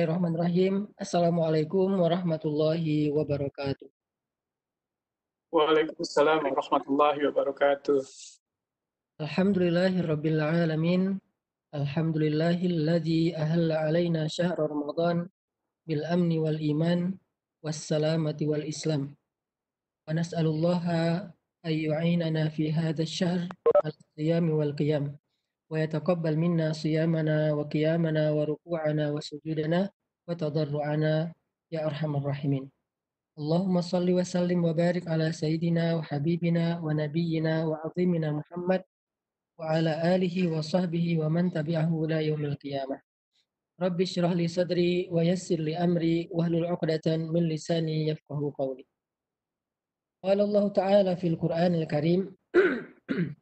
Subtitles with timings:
[0.00, 0.88] Bismillahirrahmanirrahim.
[0.96, 3.84] Assalamualaikum warahmatullahi wabarakatuh.
[5.52, 8.00] Waalaikumsalam warahmatullahi wabarakatuh.
[9.20, 11.20] Alhamdulillahirabbil alamin.
[11.76, 15.28] Alhamdulillahilladzi ahalla alaina syahr Ramadan
[15.84, 17.20] bil amni wal iman
[17.60, 19.12] was salamati wal islam.
[20.08, 21.28] Wa nas'alullaha
[21.68, 23.52] ay yu'inana fi hadha asy-syahr
[23.84, 25.12] al-siyam wal qiyam.
[25.70, 29.90] ويتقبل منا صيامنا وقيامنا وركوعنا وسجودنا
[30.28, 31.32] وتضرعنا
[31.72, 32.70] يا أرحم الراحمين.
[33.38, 38.82] اللهم صل وسلم وبارك على سيدنا وحبيبنا ونبينا وعظيمنا محمد
[39.58, 43.00] وعلى آله وصحبه ومن تبعه إلى يوم القيامة.
[43.80, 48.86] رب اشرح لي صدري ويسر لي أمري واهلل عقدة من لساني يفقه قولي.
[50.24, 52.36] قال الله تعالى في القرآن الكريم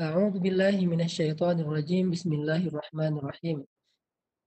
[0.00, 2.10] أعوذ بالله من الشيطان الرجيم.
[2.10, 3.66] بسم الله الرحمن الرحيم.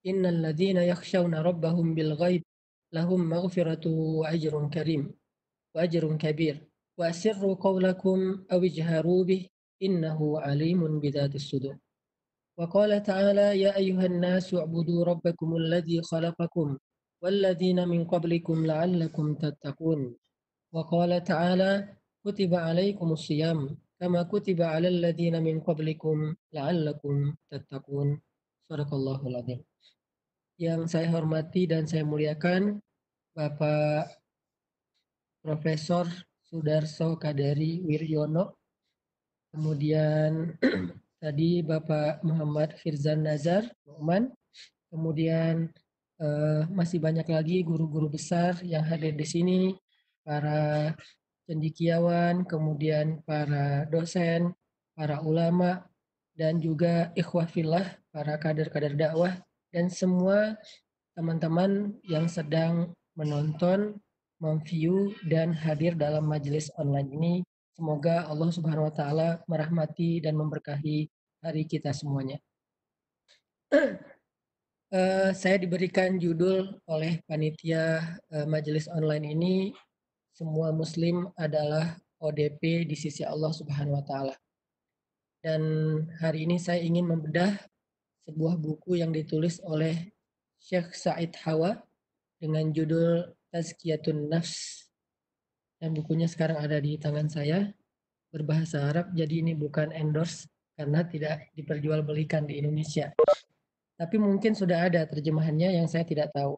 [0.07, 2.43] إن الذين يخشون ربهم بالغيب
[2.93, 3.85] لهم مغفرة
[4.19, 5.13] وأجر كريم
[5.75, 6.55] وأجر كبير.
[6.97, 9.47] وأسروا قولكم أو اجهروا به
[9.83, 11.77] إنه عليم بذات الصدور.
[12.57, 16.77] وقال تعالى يا أيها الناس اعبدوا ربكم الذي خلقكم
[17.21, 20.15] والذين من قبلكم لعلكم تتقون.
[20.73, 28.17] وقال تعالى كتب عليكم الصيام kama kutiba 'alal ladzina min qablikum la'allakum tattaqun.
[28.65, 29.61] Sadaqallahul azim.
[30.57, 32.81] Yang saya hormati dan saya muliakan
[33.37, 34.09] Bapak
[35.45, 36.09] Profesor
[36.49, 38.57] Sudarso Kadari Wiryono.
[39.53, 40.57] Kemudian
[41.21, 44.33] tadi Bapak Muhammad Firzan Nazar Nu'man.
[44.89, 45.69] Kemudian
[46.17, 49.61] eh, masih banyak lagi guru-guru besar yang hadir di sini,
[50.25, 50.91] para
[51.51, 54.55] cendikiawan, kemudian para dosen,
[54.95, 55.83] para ulama,
[56.31, 59.35] dan juga ikhwah filah, para kader-kader dakwah,
[59.75, 60.55] dan semua
[61.11, 63.99] teman-teman yang sedang menonton,
[64.39, 67.33] memview, dan hadir dalam majelis online ini.
[67.75, 71.11] Semoga Allah Subhanahu wa Ta'ala merahmati dan memberkahi
[71.43, 72.39] hari kita semuanya.
[73.75, 79.55] uh, saya diberikan judul oleh panitia uh, majelis online ini
[80.41, 84.33] semua muslim adalah ODP di sisi Allah Subhanahu wa taala.
[85.37, 85.61] Dan
[86.17, 87.61] hari ini saya ingin membedah
[88.25, 90.09] sebuah buku yang ditulis oleh
[90.57, 91.77] Syekh Said Hawa
[92.41, 94.89] dengan judul Tazkiyatun Nafs.
[95.77, 97.69] Dan bukunya sekarang ada di tangan saya
[98.33, 103.13] berbahasa Arab, jadi ini bukan endorse karena tidak diperjualbelikan di Indonesia.
[103.93, 106.57] Tapi mungkin sudah ada terjemahannya yang saya tidak tahu.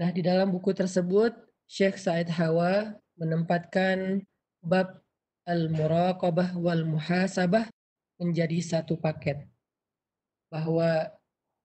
[0.00, 1.36] Nah, di dalam buku tersebut
[1.68, 4.24] Syekh Said Hawa menempatkan
[4.64, 5.00] bab
[5.44, 7.68] al-muraqabah wal muhasabah
[8.20, 9.44] menjadi satu paket.
[10.48, 11.10] Bahwa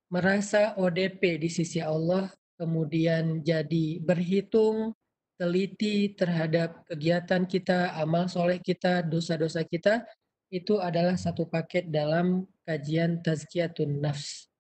[0.10, 2.28] merasa ODP di sisi Allah
[2.60, 4.92] kemudian jadi berhitung
[5.40, 10.04] teliti terhadap kegiatan kita, amal soleh kita, dosa-dosa kita,
[10.52, 14.52] itu adalah satu paket dalam kajian tazkiyatun nafs.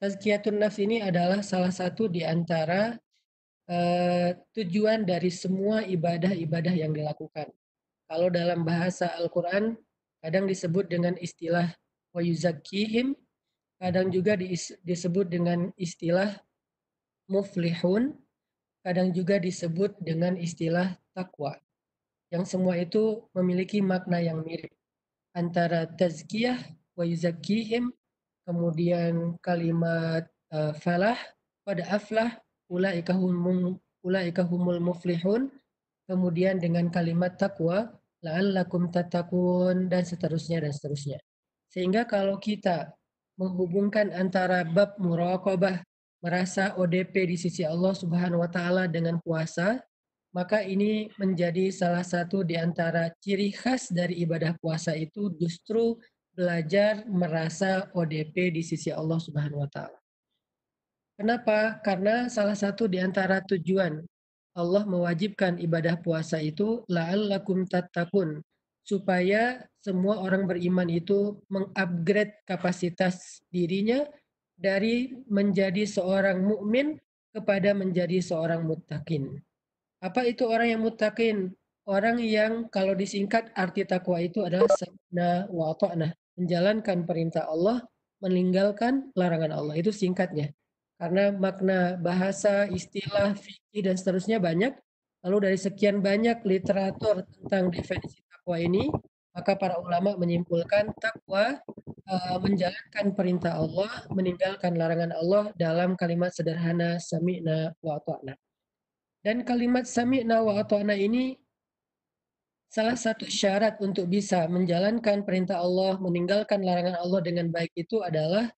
[0.00, 2.96] Tazkiyatun nafs ini adalah salah satu di antara
[3.68, 7.48] uh, tujuan dari semua ibadah-ibadah yang dilakukan.
[8.04, 9.76] Kalau dalam bahasa Al-Quran,
[10.20, 11.72] kadang disebut dengan istilah
[12.12, 13.16] wa yuzakkihim,
[13.80, 14.36] kadang juga
[14.84, 16.36] disebut dengan istilah
[17.28, 18.12] muflihun,
[18.84, 21.56] kadang juga disebut dengan istilah takwa.
[22.28, 24.72] Yang semua itu memiliki makna yang mirip.
[25.32, 26.60] Antara tazkiyah
[26.94, 27.90] wa yuzakkihim,
[28.44, 31.16] kemudian kalimat uh, falah,
[31.64, 32.36] pada aflah,
[32.70, 33.12] ulaika
[34.44, 35.50] humul muflihun
[36.08, 37.92] kemudian dengan kalimat takwa
[38.24, 41.18] la'allakum tattaqun dan seterusnya dan seterusnya.
[41.68, 42.92] Sehingga kalau kita
[43.36, 45.84] menghubungkan antara bab muraqabah
[46.24, 49.82] merasa ODP di sisi Allah Subhanahu wa taala dengan puasa,
[50.32, 56.00] maka ini menjadi salah satu di antara ciri khas dari ibadah puasa itu justru
[56.34, 60.03] belajar merasa ODP di sisi Allah Subhanahu wa taala.
[61.14, 61.78] Kenapa?
[61.86, 64.02] Karena salah satu di antara tujuan
[64.54, 68.42] Allah mewajibkan ibadah puasa itu la'allakum tattaqun
[68.86, 74.06] supaya semua orang beriman itu mengupgrade kapasitas dirinya
[74.54, 76.98] dari menjadi seorang mukmin
[77.34, 79.42] kepada menjadi seorang muttaqin.
[79.98, 81.50] Apa itu orang yang muttaqin?
[81.84, 87.84] Orang yang kalau disingkat arti takwa itu adalah sabna wa ta'na, menjalankan perintah Allah,
[88.24, 89.74] meninggalkan larangan Allah.
[89.76, 90.54] Itu singkatnya.
[91.04, 94.72] Karena makna bahasa, istilah, fikih dan seterusnya banyak.
[95.20, 98.88] Lalu dari sekian banyak literatur tentang definisi takwa ini,
[99.36, 101.60] maka para ulama menyimpulkan takwa
[102.08, 108.40] uh, menjalankan perintah Allah, meninggalkan larangan Allah dalam kalimat sederhana sami'na wa ata'na.
[109.20, 111.36] Dan kalimat sami'na wa ata'na ini
[112.72, 118.48] salah satu syarat untuk bisa menjalankan perintah Allah, meninggalkan larangan Allah dengan baik itu adalah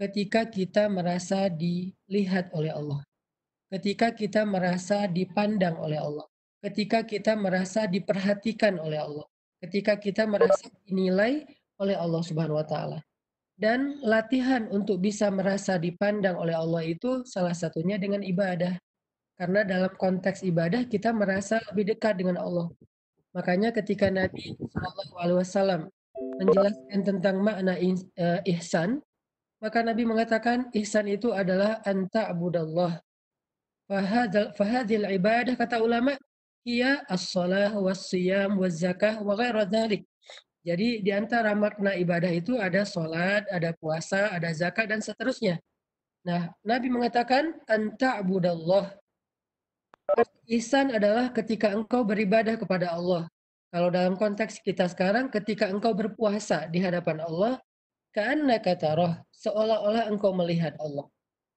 [0.00, 3.00] ketika kita merasa dilihat oleh Allah.
[3.72, 6.28] Ketika kita merasa dipandang oleh Allah.
[6.60, 9.26] Ketika kita merasa diperhatikan oleh Allah.
[9.64, 11.42] Ketika kita merasa dinilai
[11.80, 12.98] oleh Allah Subhanahu wa taala.
[13.56, 18.76] Dan latihan untuk bisa merasa dipandang oleh Allah itu salah satunya dengan ibadah.
[19.38, 22.68] Karena dalam konteks ibadah kita merasa lebih dekat dengan Allah.
[23.32, 25.80] Makanya ketika Nabi Shallallahu Alaihi Wasallam
[26.42, 29.00] menjelaskan tentang makna eh, ihsan,
[29.62, 32.98] maka Nabi mengatakan ihsan itu adalah anta abudallah.
[34.58, 36.18] Fahadil ibadah kata ulama
[36.66, 40.02] ia as-salah was-siyam was-zakah wa ghairu dzalik.
[40.62, 45.58] Jadi di antara makna ibadah itu ada sholat, ada puasa, ada zakat, dan seterusnya.
[46.22, 48.94] Nah, Nabi mengatakan, Anta abudallah.
[50.46, 53.26] Ihsan adalah ketika engkau beribadah kepada Allah.
[53.74, 57.58] Kalau dalam konteks kita sekarang, ketika engkau berpuasa di hadapan Allah,
[58.12, 61.08] kata tarah, seolah-olah engkau melihat Allah.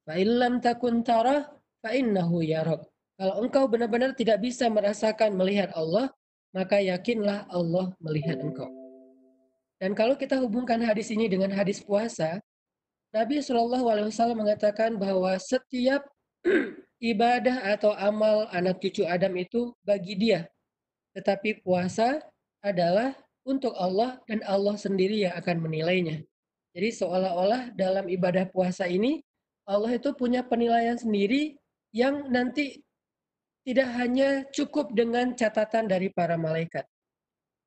[0.07, 1.51] Fa'illam takun tarah,
[1.83, 2.81] fa'innahu yarak.
[3.15, 6.11] Kalau engkau benar-benar tidak bisa merasakan melihat Allah,
[6.55, 8.67] maka yakinlah Allah melihat engkau.
[9.79, 12.39] Dan kalau kita hubungkan hadis ini dengan hadis puasa,
[13.11, 16.03] Nabi Shallallahu Alaihi Wasallam mengatakan bahwa setiap
[16.99, 20.47] ibadah atau amal anak cucu Adam itu bagi dia,
[21.15, 22.19] tetapi puasa
[22.63, 23.15] adalah
[23.47, 26.23] untuk Allah dan Allah sendiri yang akan menilainya.
[26.75, 29.23] Jadi seolah-olah dalam ibadah puasa ini
[29.63, 31.55] Allah itu punya penilaian sendiri
[31.95, 32.83] yang nanti
[33.65, 36.85] tidak hanya cukup dengan catatan dari para malaikat.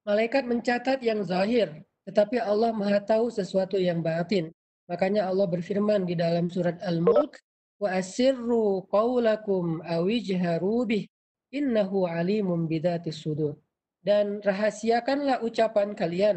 [0.07, 1.73] Malaikat mencatat yang zahir,
[2.07, 4.53] tetapi Allah Maha tahu sesuatu yang batin.
[4.87, 7.41] Makanya Allah berfirman di dalam surat Al-Mulk,
[7.83, 11.05] "Wa asirru qawlakum awijharu bih,
[11.51, 13.59] innahu alimun bidatis sudur."
[14.01, 16.37] Dan rahasiakanlah ucapan kalian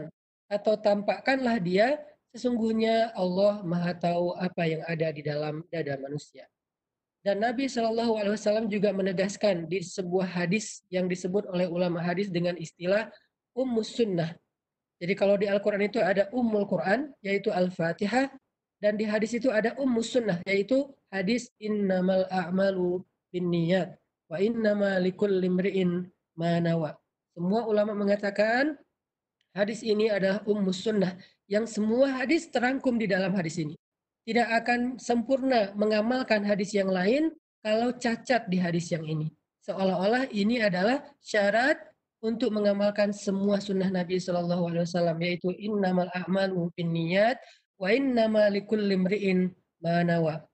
[0.49, 6.47] atau tampakkanlah dia sesungguhnya Allah Maha tahu apa yang ada di dalam dada manusia.
[7.21, 12.33] Dan Nabi Shallallahu Alaihi Wasallam juga menegaskan di sebuah hadis yang disebut oleh ulama hadis
[12.33, 13.13] dengan istilah
[13.53, 14.33] ummus sunnah
[15.01, 18.29] jadi kalau di Al-Quran itu ada Ummul Quran, yaitu Al-Fatihah,
[18.77, 23.01] dan di hadis itu ada Ummus Sunnah, yaitu hadis Innamal a'malu
[23.33, 23.97] bin niyat,
[24.29, 26.05] wa innama likul limri'in
[26.37, 26.93] manawa.
[27.33, 28.77] Semua ulama mengatakan
[29.51, 31.15] hadis ini adalah Ummus Sunnah,
[31.47, 33.75] yang semua hadis terangkum di dalam hadis ini.
[34.23, 37.33] Tidak akan sempurna mengamalkan hadis yang lain
[37.65, 39.27] kalau cacat di hadis yang ini.
[39.61, 41.77] Seolah-olah ini adalah syarat
[42.21, 47.41] untuk mengamalkan semua sunnah Nabi Shallallahu Alaihi Wasallam yaitu innamal a'malu niat
[47.81, 49.49] wa innamal likulli imri'in
[49.81, 50.45] manawa.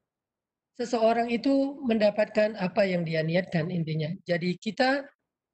[0.79, 4.13] Seseorang itu mendapatkan apa yang dia niatkan intinya.
[4.23, 5.03] Jadi kita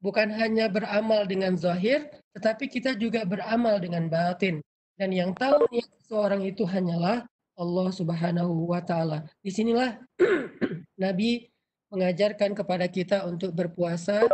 [0.04, 4.60] bukan hanya beramal dengan zahir, tetapi kita juga beramal dengan batin.
[5.00, 7.24] Dan yang tahu niat seseorang itu hanyalah
[7.56, 9.24] Allah Subhanahu wa taala.
[9.40, 9.98] Di sinilah
[11.04, 11.48] Nabi
[11.90, 14.28] mengajarkan kepada kita untuk berpuasa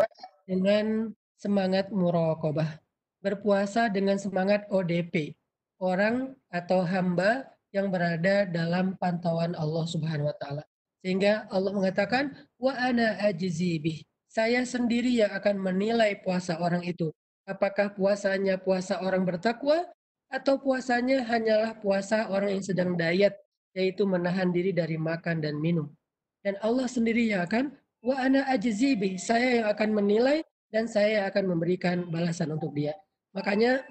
[0.50, 2.82] dengan semangat muraqabah.
[3.20, 5.36] Berpuasa dengan semangat ODP,
[5.84, 10.64] orang atau hamba yang berada dalam pantauan Allah Subhanahu wa taala.
[11.04, 14.09] Sehingga Allah mengatakan wa ana ajzibih.
[14.40, 17.12] Saya sendiri yang akan menilai puasa orang itu.
[17.44, 19.84] Apakah puasanya puasa orang bertakwa
[20.32, 23.36] atau puasanya hanyalah puasa orang yang sedang diet,
[23.76, 25.92] yaitu menahan diri dari makan dan minum.
[26.40, 29.20] Dan Allah sendiri yang akan wa ana ajzibih.
[29.20, 30.40] Saya yang akan menilai
[30.72, 32.96] dan saya akan memberikan balasan untuk dia.
[33.36, 33.84] Makanya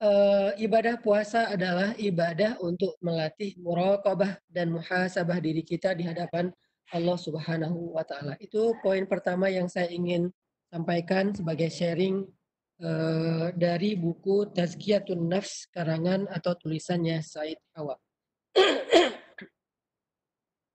[0.00, 6.48] uh, ibadah puasa adalah ibadah untuk melatih muraqabah dan muhasabah diri kita di hadapan
[6.92, 8.36] Allah Subhanahu wa taala.
[8.42, 10.28] Itu poin pertama yang saya ingin
[10.68, 12.26] sampaikan sebagai sharing
[12.82, 17.96] uh, dari buku Tazkiyatun Nafs karangan atau tulisannya Said Hawa.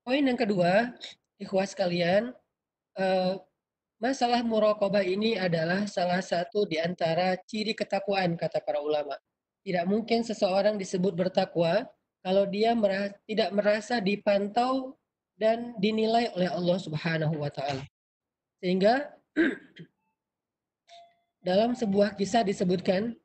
[0.07, 0.95] poin yang kedua,
[1.37, 2.33] ikhwas kalian,
[2.97, 3.37] uh,
[3.99, 9.19] Masalah muraqabah ini adalah salah satu di antara ciri ketakwaan kata para ulama.
[9.59, 11.83] Tidak mungkin seseorang disebut bertakwa
[12.23, 14.95] kalau dia merasa, tidak merasa dipantau
[15.39, 17.88] dan dinilai oleh Allah Subhanahu wa taala.
[18.60, 19.08] Sehingga
[21.48, 23.15] dalam sebuah kisah disebutkan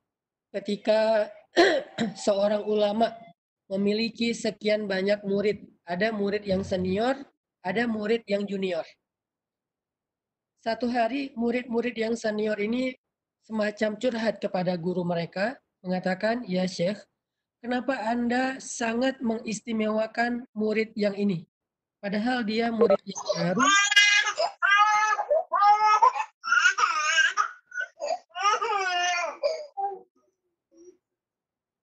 [0.55, 1.27] ketika
[2.25, 3.11] seorang ulama
[3.67, 7.19] memiliki sekian banyak murid, ada murid yang senior,
[7.67, 8.87] ada murid yang junior.
[10.63, 12.95] Satu hari murid-murid yang senior ini
[13.45, 16.97] semacam curhat kepada guru mereka mengatakan, "Ya Syekh,
[17.61, 21.45] kenapa Anda sangat mengistimewakan murid yang ini?
[22.05, 23.65] Padahal dia murid yang baru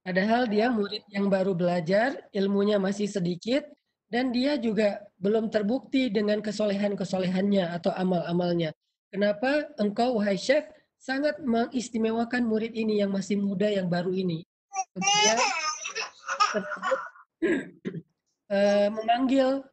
[0.05, 3.65] Padahal dia murid yang baru belajar, ilmunya masih sedikit,
[4.13, 8.77] dan dia juga belum terbukti dengan kesolehan-kesolehannya atau amal-amalnya.
[9.09, 10.69] Kenapa engkau, wahai Syekh,
[11.01, 14.45] sangat mengistimewakan murid ini yang masih muda, yang baru ini?
[14.93, 15.37] Kemudian
[16.53, 16.99] tersebut
[18.53, 19.65] uh, memanggil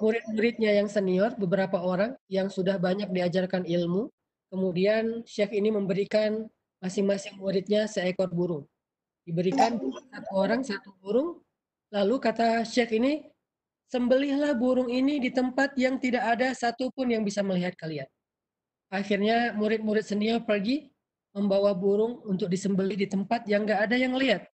[0.00, 4.12] murid-muridnya yang senior, beberapa orang yang sudah banyak diajarkan ilmu.
[4.48, 6.48] Kemudian Syekh ini memberikan
[6.80, 8.64] masing-masing muridnya seekor burung
[9.28, 11.44] diberikan satu orang satu burung.
[11.92, 13.28] Lalu kata Syekh ini,
[13.92, 18.08] sembelihlah burung ini di tempat yang tidak ada satupun yang bisa melihat kalian.
[18.88, 20.88] Akhirnya murid-murid senior pergi
[21.36, 24.48] membawa burung untuk disembelih di tempat yang nggak ada yang lihat.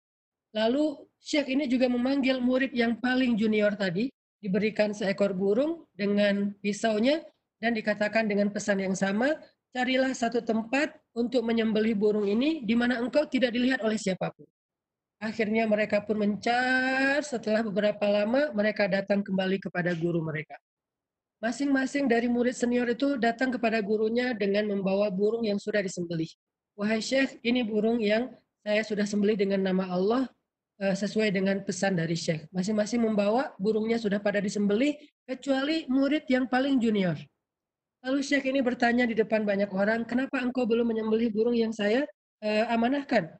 [0.51, 4.11] Lalu Syekh ini juga memanggil murid yang paling junior tadi,
[4.45, 7.25] diberikan seekor burung dengan pisaunya
[7.57, 9.33] dan dikatakan dengan pesan yang sama,
[9.73, 14.45] carilah satu tempat untuk menyembelih burung ini di mana engkau tidak dilihat oleh siapa pun.
[15.17, 20.61] Akhirnya mereka pun mencar, setelah beberapa lama mereka datang kembali kepada guru mereka.
[21.41, 26.29] Masing-masing dari murid senior itu datang kepada gurunya dengan membawa burung yang sudah disembelih.
[26.77, 28.29] Wahai Syekh, ini burung yang
[28.61, 30.29] saya sudah sembelih dengan nama Allah
[30.75, 32.51] sesuai dengan pesan dari Syekh.
[32.51, 37.15] Masing-masing membawa burungnya sudah pada disembelih, kecuali murid yang paling junior.
[38.05, 42.05] Lalu Syekh ini bertanya di depan banyak orang, kenapa engkau belum menyembelih burung yang saya
[42.45, 43.33] uh, amanahkan?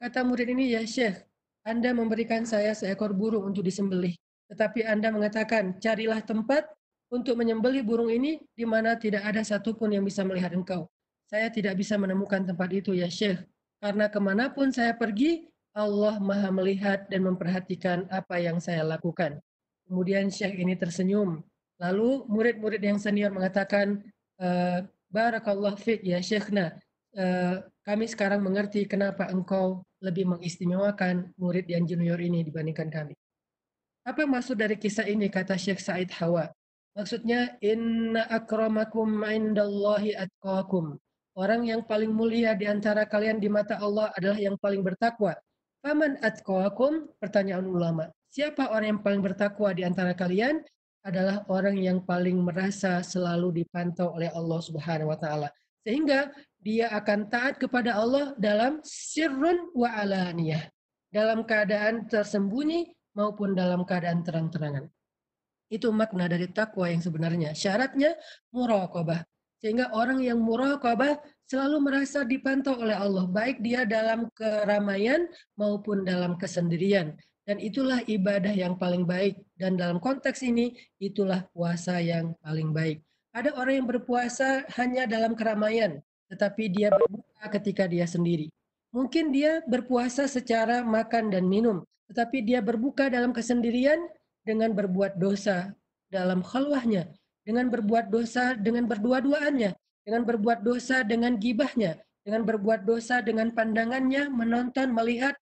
[0.00, 1.20] Kata murid ini, ya Syekh,
[1.62, 4.16] Anda memberikan saya seekor burung untuk disembelih.
[4.50, 6.66] Tetapi Anda mengatakan, carilah tempat
[7.12, 10.90] untuk menyembelih burung ini di mana tidak ada satupun yang bisa melihat engkau.
[11.30, 13.38] Saya tidak bisa menemukan tempat itu ya Syekh.
[13.78, 15.46] Karena ke mana pun saya pergi,
[15.76, 19.38] Allah maha melihat dan memperhatikan apa yang saya lakukan.
[19.86, 21.42] Kemudian Syekh ini tersenyum.
[21.80, 24.02] Lalu murid-murid yang senior mengatakan,
[24.42, 26.70] eh, Barakallah fiqh ya Syekhna,
[27.18, 33.18] uh, kami sekarang mengerti kenapa engkau lebih mengistimewakan murid yang junior ini dibandingkan kami.
[34.06, 36.46] Apa maksud dari kisah ini kata Syekh Said Hawa?
[36.94, 40.94] Maksudnya inna akramakum indallahi atqakum.
[41.34, 45.34] Orang yang paling mulia di antara kalian di mata Allah adalah yang paling bertakwa.
[45.80, 47.08] Faman atqakum?
[47.16, 48.12] Pertanyaan ulama.
[48.28, 50.60] Siapa orang yang paling bertakwa di antara kalian?
[51.00, 55.48] Adalah orang yang paling merasa selalu dipantau oleh Allah Subhanahu wa taala.
[55.80, 56.28] Sehingga
[56.60, 60.68] dia akan taat kepada Allah dalam sirrun wa alaniyah.
[61.08, 64.84] Dalam keadaan tersembunyi maupun dalam keadaan terang-terangan.
[65.72, 67.56] Itu makna dari takwa yang sebenarnya.
[67.56, 68.14] Syaratnya
[68.52, 69.24] muraqabah.
[69.60, 73.28] Sehingga orang yang muraqabah selalu merasa dipantau oleh Allah.
[73.28, 75.28] Baik dia dalam keramaian
[75.60, 77.12] maupun dalam kesendirian.
[77.44, 79.36] Dan itulah ibadah yang paling baik.
[79.58, 83.04] Dan dalam konteks ini, itulah puasa yang paling baik.
[83.30, 86.02] Ada orang yang berpuasa hanya dalam keramaian,
[86.34, 88.50] tetapi dia berbuka ketika dia sendiri.
[88.90, 94.02] Mungkin dia berpuasa secara makan dan minum, tetapi dia berbuka dalam kesendirian
[94.42, 95.70] dengan berbuat dosa
[96.10, 97.06] dalam khalwahnya,
[97.44, 99.72] dengan berbuat dosa dengan berdua-duaannya,
[100.04, 105.34] dengan berbuat dosa dengan gibahnya, dengan berbuat dosa dengan pandangannya, menonton, melihat,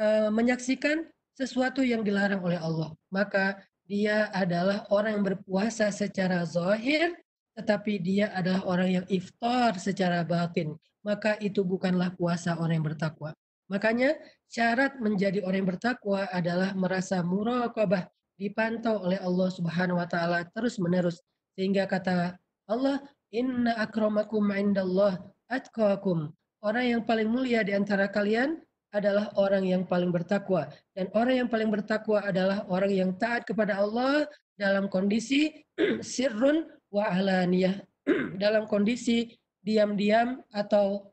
[0.00, 1.04] e, menyaksikan
[1.36, 2.92] sesuatu yang dilarang oleh Allah.
[3.12, 7.12] Maka dia adalah orang yang berpuasa secara zahir
[7.52, 10.72] tetapi dia adalah orang yang iftar secara batin,
[11.04, 13.36] maka itu bukanlah puasa orang yang bertakwa.
[13.68, 14.16] Makanya
[14.48, 18.08] syarat menjadi orang yang bertakwa adalah merasa muraqabah,
[18.40, 21.20] dipantau oleh Allah Subhanahu wa taala terus-menerus
[21.56, 22.36] sehingga kata
[22.68, 26.32] Allah, "Inna akramakum indallah atqakum."
[26.62, 31.48] Orang yang paling mulia di antara kalian adalah orang yang paling bertakwa dan orang yang
[31.48, 35.64] paling bertakwa adalah orang yang taat kepada Allah dalam kondisi
[36.04, 37.80] sirrun wa alaniyah
[38.42, 39.32] dalam kondisi
[39.64, 41.08] diam-diam atau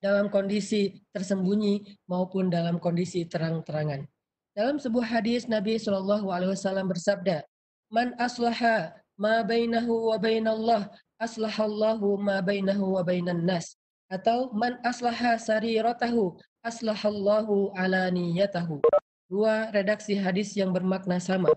[0.00, 4.06] dalam kondisi tersembunyi maupun dalam kondisi terang-terangan.
[4.56, 7.44] Dalam sebuah hadis Nabi Wasallam bersabda,
[7.92, 10.88] "Man aslaha ma bainahu wa bainallah,
[11.20, 18.78] aslahallahu ma bainahu wa bainan nas." Atau man aslaha sariratahu, aslahallahu alaniyatahu.
[19.26, 21.50] Dua redaksi hadis yang bermakna sama.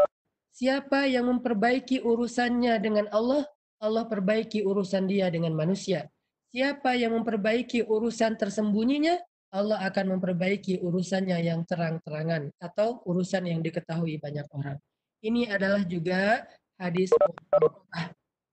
[0.50, 3.46] Siapa yang memperbaiki urusannya dengan Allah,
[3.80, 6.10] Allah perbaiki urusan dia dengan manusia.
[6.50, 14.18] Siapa yang memperbaiki urusan tersembunyinya, Allah akan memperbaiki urusannya yang terang-terangan atau urusan yang diketahui
[14.22, 14.78] banyak orang.
[15.22, 16.46] Ini adalah juga
[16.80, 17.12] hadis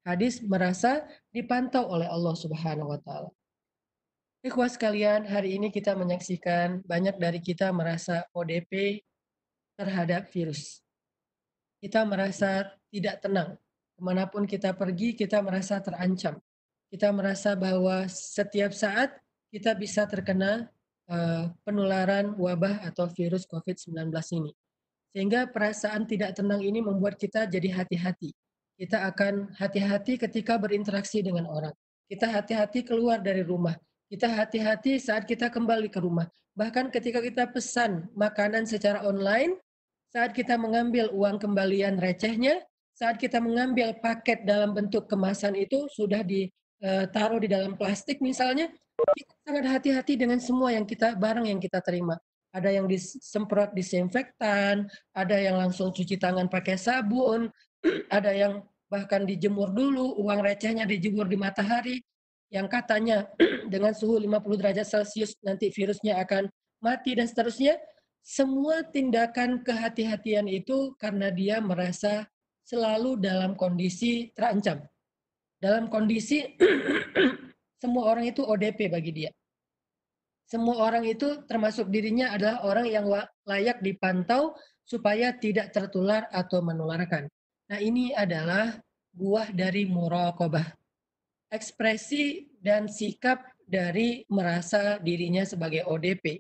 [0.03, 3.31] hadis merasa dipantau oleh Allah Subhanahu wa taala.
[4.47, 9.03] Ikhwas sekalian, hari ini kita menyaksikan banyak dari kita merasa ODP
[9.75, 10.83] terhadap virus.
[11.83, 13.59] Kita merasa tidak tenang.
[13.97, 16.39] Ke mana pun kita pergi, kita merasa terancam.
[16.87, 19.19] Kita merasa bahwa setiap saat
[19.51, 20.71] kita bisa terkena
[21.11, 24.53] uh, penularan wabah atau virus COVID-19 ini.
[25.17, 28.37] Sehingga perasaan tidak tenang ini membuat kita jadi hati-hati.
[28.77, 31.73] Kita akan hati-hati ketika berinteraksi dengan orang.
[32.05, 33.73] Kita hati-hati keluar dari rumah.
[34.13, 36.29] Kita hati-hati saat kita kembali ke rumah.
[36.53, 39.57] Bahkan ketika kita pesan makanan secara online,
[40.13, 42.61] saat kita mengambil uang kembalian recehnya,
[42.93, 48.69] saat kita mengambil paket dalam bentuk kemasan itu sudah ditaruh di dalam plastik misalnya,
[49.17, 52.21] kita sangat hati-hati dengan semua yang kita barang yang kita terima
[52.57, 57.53] ada yang disemprot disinfektan, ada yang langsung cuci tangan pakai sabun,
[58.17, 62.01] ada yang bahkan dijemur dulu, uang recehnya dijemur di matahari,
[62.49, 63.29] yang katanya
[63.73, 66.49] dengan suhu 50 derajat Celcius nanti virusnya akan
[66.81, 67.77] mati dan seterusnya.
[68.27, 72.27] Semua tindakan kehati-hatian itu karena dia merasa
[72.67, 74.83] selalu dalam kondisi terancam.
[75.63, 76.43] Dalam kondisi
[77.83, 79.31] semua orang itu ODP bagi dia
[80.47, 83.07] semua orang itu termasuk dirinya adalah orang yang
[83.43, 84.55] layak dipantau
[84.87, 87.27] supaya tidak tertular atau menularkan.
[87.67, 88.79] Nah ini adalah
[89.11, 90.71] buah dari muraqabah.
[91.51, 96.39] Ekspresi dan sikap dari merasa dirinya sebagai ODP.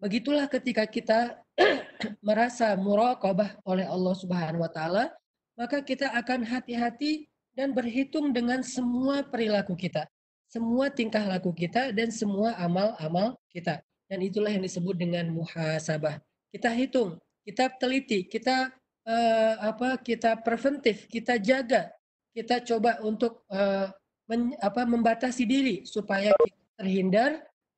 [0.00, 1.36] Begitulah ketika kita
[2.26, 5.12] merasa muraqabah oleh Allah Subhanahu wa taala,
[5.60, 10.08] maka kita akan hati-hati dan berhitung dengan semua perilaku kita
[10.52, 13.80] semua tingkah laku kita dan semua amal-amal kita.
[14.04, 16.20] Dan itulah yang disebut dengan muhasabah.
[16.52, 17.16] Kita hitung,
[17.48, 18.68] kita teliti, kita
[19.08, 19.96] uh, apa?
[19.96, 21.88] Kita preventif, kita jaga,
[22.36, 23.88] kita coba untuk uh,
[24.28, 24.84] men, apa?
[24.84, 27.30] membatasi diri supaya kita terhindar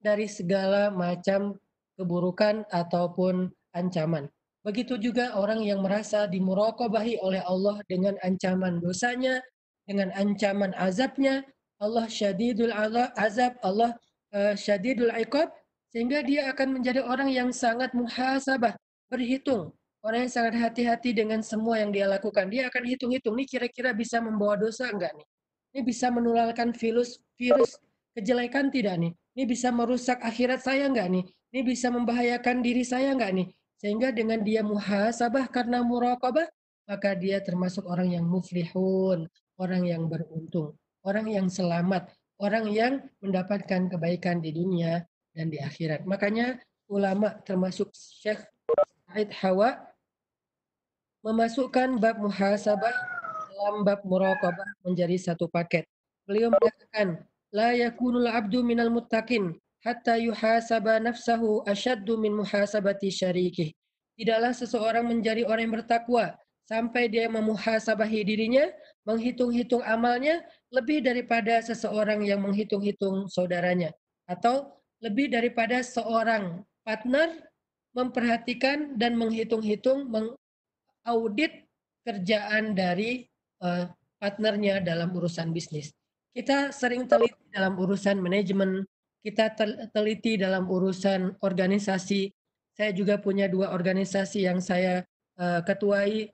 [0.03, 1.55] dari segala macam
[1.95, 4.27] keburukan ataupun ancaman.
[4.67, 9.39] Begitu juga orang yang merasa dimurakobahi oleh Allah dengan ancaman dosanya,
[9.87, 11.47] dengan ancaman azabnya,
[11.83, 12.71] Allah syadidul
[13.19, 13.99] azab, Allah
[14.31, 15.51] uh, syadidul iqab,
[15.91, 18.75] sehingga dia akan menjadi orang yang sangat muhasabah,
[19.11, 19.75] berhitung.
[20.05, 22.53] Orang yang sangat hati-hati dengan semua yang dia lakukan.
[22.53, 25.27] Dia akan hitung-hitung, ini kira-kira bisa membawa dosa enggak nih?
[25.75, 27.81] Ini bisa menularkan virus virus
[28.13, 29.13] kejelekan tidak nih?
[29.35, 31.25] Ini bisa merusak akhirat saya enggak nih?
[31.57, 33.49] Ini bisa membahayakan diri saya enggak nih?
[33.81, 36.47] Sehingga dengan dia muhasabah karena muraqabah,
[36.85, 39.25] maka dia termasuk orang yang muflihun,
[39.57, 45.05] orang yang beruntung orang yang selamat, orang yang mendapatkan kebaikan di dunia
[45.37, 46.09] dan di akhirat.
[46.09, 48.41] Makanya ulama termasuk Syekh
[49.13, 49.79] Said Hawa
[51.25, 52.93] memasukkan bab muhasabah
[53.55, 55.87] dalam bab muraqabah menjadi satu paket.
[56.25, 63.71] Beliau mengatakan, la yakunul abdu minal muttaqin hatta yuhasaba nafsahu asyaddu min muhasabati syarikih.
[64.15, 66.35] Tidaklah seseorang menjadi orang yang bertakwa
[66.65, 68.65] sampai dia memuhasabahi dirinya,
[69.05, 70.41] menghitung-hitung amalnya
[70.73, 73.93] lebih daripada seseorang yang menghitung-hitung saudaranya
[74.25, 74.73] atau
[75.05, 77.45] lebih daripada seorang partner
[77.93, 81.69] memperhatikan dan menghitung-hitung mengaudit
[82.05, 83.29] kerjaan dari
[83.61, 85.93] uh, partnernya dalam urusan bisnis.
[86.35, 88.83] Kita sering teliti dalam urusan manajemen,
[89.23, 89.55] kita
[89.95, 92.33] teliti dalam urusan organisasi.
[92.75, 95.07] Saya juga punya dua organisasi yang saya
[95.39, 96.27] uh, ketuai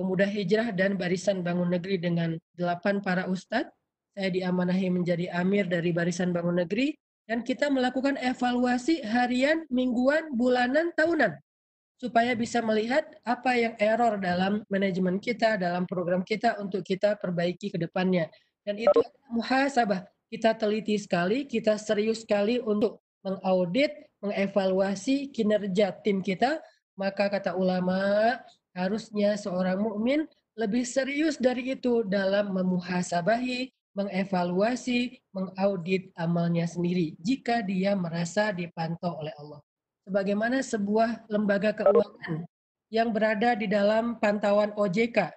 [0.00, 3.68] Pemuda Hijrah dan Barisan Bangun Negeri dengan delapan para ustadz.
[4.16, 6.96] Saya diamanahi menjadi amir dari Barisan Bangun Negeri
[7.28, 11.36] dan kita melakukan evaluasi harian, mingguan, bulanan, tahunan
[12.00, 17.68] supaya bisa melihat apa yang error dalam manajemen kita, dalam program kita untuk kita perbaiki
[17.68, 18.24] ke depannya.
[18.64, 20.08] Dan itu muhasabah.
[20.32, 26.56] Kita teliti sekali, kita serius sekali untuk mengaudit, mengevaluasi kinerja tim kita.
[26.96, 36.68] Maka kata ulama, Harusnya seorang mukmin lebih serius dari itu dalam memuhasabahi, mengevaluasi, mengaudit amalnya
[36.68, 39.60] sendiri jika dia merasa dipantau oleh Allah.
[40.06, 42.46] Sebagaimana sebuah lembaga keuangan
[42.90, 45.30] yang berada di dalam pantauan OJK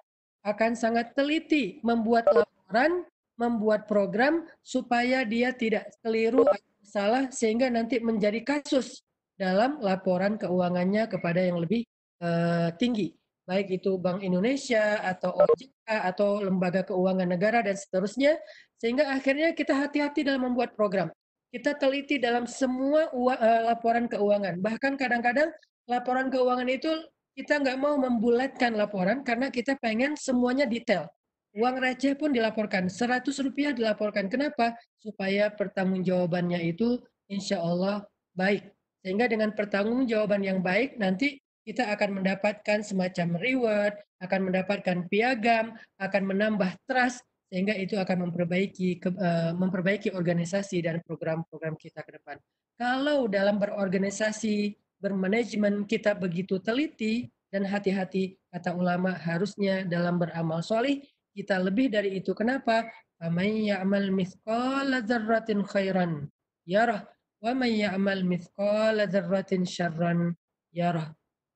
[0.44, 7.98] akan sangat teliti membuat laporan, membuat program supaya dia tidak keliru atau salah sehingga nanti
[7.98, 9.02] menjadi kasus
[9.34, 11.82] dalam laporan keuangannya kepada yang lebih
[12.22, 13.10] uh, tinggi
[13.44, 18.40] baik itu Bank Indonesia atau OJK atau lembaga keuangan negara dan seterusnya
[18.80, 21.12] sehingga akhirnya kita hati-hati dalam membuat program.
[21.54, 24.58] Kita teliti dalam semua uh, laporan keuangan.
[24.58, 25.54] Bahkan kadang-kadang
[25.86, 26.90] laporan keuangan itu
[27.38, 31.06] kita nggak mau membulatkan laporan karena kita pengen semuanya detail.
[31.54, 34.26] Uang receh pun dilaporkan 100 rupiah dilaporkan.
[34.26, 34.74] Kenapa?
[34.98, 36.98] Supaya pertanggungjawabannya itu
[37.30, 38.02] insya Allah
[38.34, 38.74] baik.
[39.06, 46.22] Sehingga dengan pertanggungjawaban yang baik nanti kita akan mendapatkan semacam reward, akan mendapatkan piagam, akan
[46.28, 52.36] menambah trust, sehingga itu akan memperbaiki uh, memperbaiki organisasi dan program-program kita ke depan.
[52.76, 61.00] Kalau dalam berorganisasi, bermanajemen kita begitu teliti dan hati-hati, kata ulama harusnya dalam beramal solih
[61.34, 62.34] kita lebih dari itu.
[62.34, 62.90] Kenapa?
[63.18, 66.26] Faman ya'mal mithqala dzarratin khairan
[66.66, 67.06] yarah
[67.38, 70.34] wa man ya'mal mithqala dzarratin syarran
[70.74, 71.14] yarah.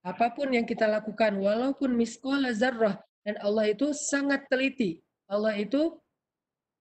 [0.09, 2.97] Apa pun yang kita lakukan walaupun mithqala zarrah
[3.29, 5.05] dan Allah itu sangat teliti.
[5.29, 6.01] Allah itu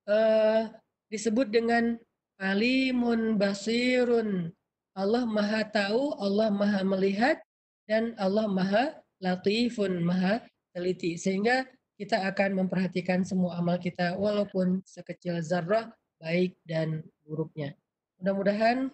[0.07, 0.71] uh,
[1.11, 1.99] disebut dengan
[2.39, 4.47] alimun basirun.
[4.95, 7.35] Allah Maha tahu, Allah Maha melihat
[7.83, 10.39] dan Allah Maha latifun, Maha
[10.71, 11.19] teliti.
[11.19, 11.67] Sehingga
[11.99, 15.91] kita akan memperhatikan semua amal kita walaupun sekecil zarrah
[16.23, 17.75] baik dan buruknya.
[18.23, 18.87] Mudah-mudahan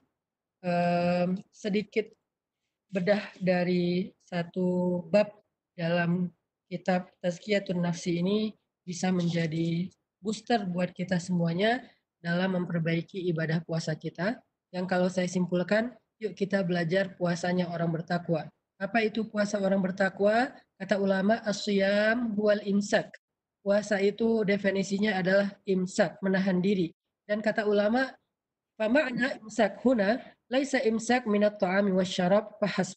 [0.65, 2.10] um, sedikit
[2.93, 5.34] bedah dari satu bab
[5.73, 6.29] dalam
[6.69, 8.53] kitab Tazkiyatun Nafsi ini
[8.86, 9.89] bisa menjadi
[10.21, 11.82] booster buat kita semuanya
[12.21, 14.38] dalam memperbaiki ibadah puasa kita.
[14.69, 15.89] Yang kalau saya simpulkan,
[16.21, 18.45] yuk kita belajar puasanya orang bertakwa.
[18.77, 20.53] Apa itu puasa orang bertakwa?
[20.77, 23.10] Kata ulama, asyam huwal imsak.
[23.65, 26.93] Puasa itu definisinya adalah imsak, menahan diri.
[27.25, 28.12] Dan kata ulama,
[28.84, 30.19] Fama'na imsak huna
[30.52, 32.91] laisa imsak minat ta'ami wasyarab fahas.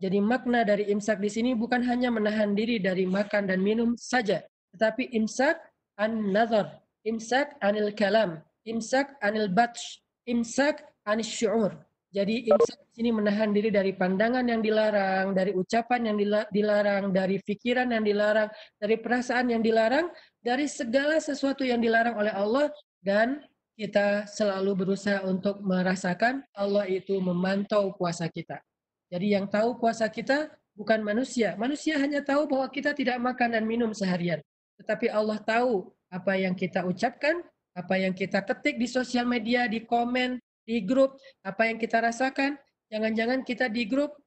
[0.00, 4.40] Jadi makna dari imsak di sini bukan hanya menahan diri dari makan dan minum saja,
[4.72, 5.60] tetapi imsak
[6.00, 11.76] an nazar, imsak anil kalam, imsak anil batsh, imsak anis syu'ur.
[12.08, 16.16] Jadi imsak di sini menahan diri dari pandangan yang dilarang, dari ucapan yang
[16.48, 18.48] dilarang, dari pikiran yang dilarang,
[18.80, 20.08] dari perasaan yang dilarang,
[20.40, 22.72] dari segala sesuatu yang dilarang oleh Allah
[23.04, 23.44] dan
[23.78, 28.58] kita selalu berusaha untuk merasakan Allah itu memantau puasa kita.
[29.06, 31.54] Jadi yang tahu puasa kita bukan manusia.
[31.54, 34.42] Manusia hanya tahu bahwa kita tidak makan dan minum seharian.
[34.82, 37.38] Tetapi Allah tahu apa yang kita ucapkan,
[37.70, 41.14] apa yang kita ketik di sosial media, di komen, di grup,
[41.46, 42.58] apa yang kita rasakan,
[42.90, 44.18] jangan-jangan kita di grup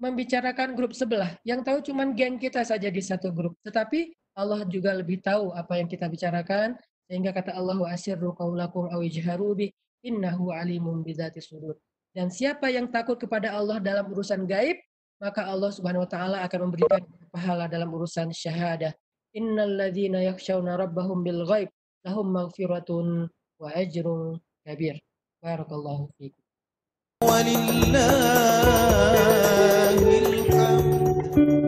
[0.00, 1.36] membicarakan grup sebelah.
[1.44, 3.54] Yang tahu cuma geng kita saja di satu grup.
[3.60, 6.74] Tetapi Allah juga lebih tahu apa yang kita bicarakan,
[7.08, 9.66] sehingga kata Allah wa asirru qaulakum aw ijharu bi
[10.04, 11.76] innahu alimun bidzati sudur.
[12.14, 14.78] Dan siapa yang takut kepada Allah dalam urusan gaib,
[15.18, 17.02] maka Allah Subhanahu wa taala akan memberikan
[17.34, 18.94] pahala dalam urusan syahadah.
[19.34, 21.66] Innal ladzina yakhshawna rabbahum bil ghaib
[22.06, 23.26] lahum maghfiratun
[23.58, 24.94] wa ajrun kabir.
[25.42, 26.44] Barakallahu fiikum.
[27.24, 28.04] Walillahil
[30.54, 31.63] hamd.